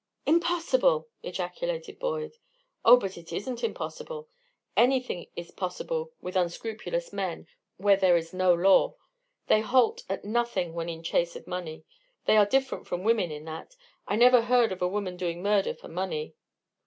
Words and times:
"Impossible!" 0.25 1.09
ejaculated 1.21 1.99
Boyd. 1.99 2.39
"Oh, 2.83 2.97
but 2.97 3.19
it 3.19 3.31
isn't 3.31 3.63
impossible. 3.63 4.27
Anything 4.75 5.27
is 5.35 5.51
possible 5.51 6.11
with 6.19 6.35
unscrupulous 6.35 7.13
men 7.13 7.45
where 7.77 7.97
there 7.97 8.17
is 8.17 8.33
no 8.33 8.51
law; 8.51 8.95
they 9.45 9.61
halt 9.61 10.01
at 10.09 10.25
nothing 10.25 10.73
when 10.73 10.89
in 10.89 11.03
chase 11.03 11.35
of 11.35 11.45
money. 11.45 11.83
They 12.25 12.35
are 12.35 12.47
different 12.47 12.87
from 12.87 13.03
women 13.03 13.29
in 13.31 13.45
that. 13.45 13.75
I 14.07 14.15
never 14.15 14.41
heard 14.41 14.71
of 14.71 14.81
a 14.81 14.87
woman 14.87 15.17
doing 15.17 15.43
murder 15.43 15.75
for 15.75 15.87
money." 15.87 16.33